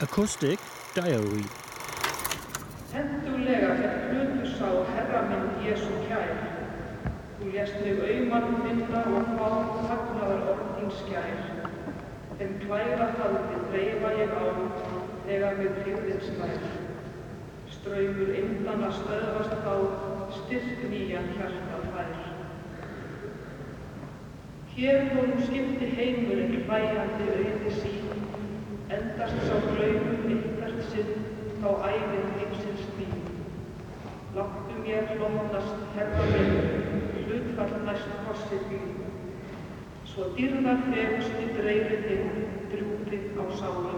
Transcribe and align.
Acoustic 0.00 0.60
Diary 0.94 1.42
Hendulega 2.92 3.70
hér 3.80 3.96
hlutu 4.10 4.44
sá 4.46 4.68
herra 4.94 5.22
minn 5.26 5.48
Jésu 5.64 5.90
kær. 6.06 6.36
Þú 7.40 7.48
lést 7.54 7.80
mig 7.82 7.98
auðmann 8.04 8.60
finna 8.62 9.00
og 9.18 9.32
fá 9.40 9.48
fagnaðar 9.88 10.44
orð 10.52 10.70
þín 10.76 10.94
skær. 11.00 11.42
Þeim 12.38 12.54
klæra 12.62 13.08
haldi 13.18 13.58
dreifa 13.72 14.14
ég 14.20 14.38
á 14.38 14.44
þegar 15.26 15.58
mig 15.58 15.82
hlýðin 15.82 16.22
slær. 16.28 16.70
Ströymur 17.74 18.34
indana 18.38 18.94
stöðvast 19.00 19.60
þá, 19.66 19.76
styrk 20.38 20.88
nýjan 20.94 21.30
hjarta 21.34 21.82
fær. 21.90 22.14
Hér 24.78 25.10
nú 25.10 25.26
skipti 25.42 25.90
heimurinn 25.98 26.60
hlæjandi 26.70 27.32
auði 27.34 27.78
sín, 27.82 28.28
endast 28.96 29.40
sá 29.44 29.56
draumur 29.66 30.30
ykkert 30.32 30.78
sinn 30.92 31.26
þá 31.60 31.68
æfið 31.90 32.28
heimsins 32.38 32.86
þín. 32.96 33.18
Láttu 34.36 34.78
mér 34.80 35.10
hlóttast, 35.12 35.82
herra 35.96 36.26
minn, 36.32 36.54
hlutfall 37.26 37.76
næst 37.84 38.16
kossi 38.26 38.60
þín. 38.70 38.90
Svo 40.08 40.30
dyrðar 40.38 40.80
fegustu 40.88 41.50
dreifið 41.58 42.06
þinn, 42.08 42.44
drúpið 42.72 43.28
á 43.36 43.44
sálu 43.60 43.97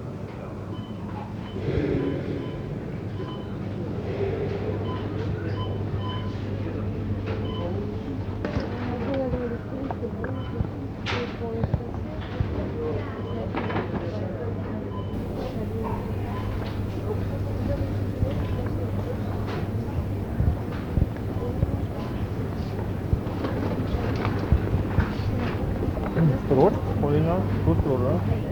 Bosna, 27.31 27.63
Kosova 27.63 28.50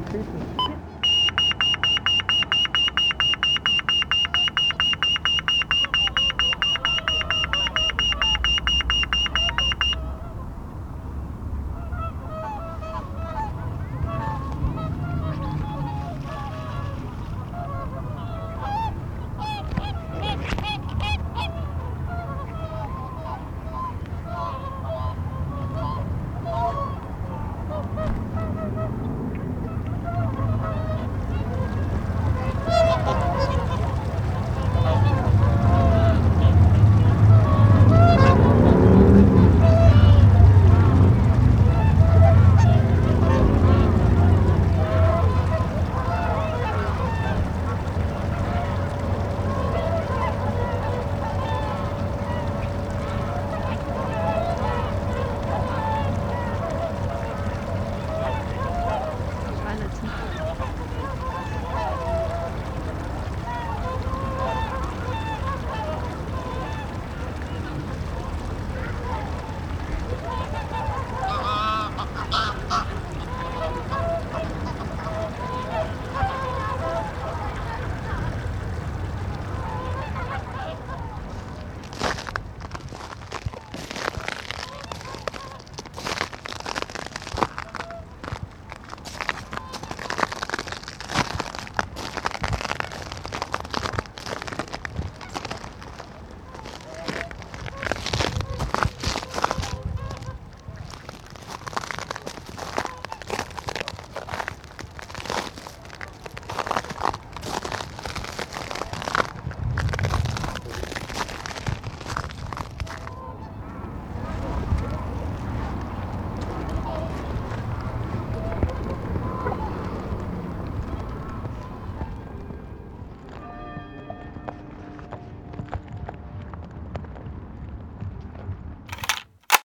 people. 0.00 0.63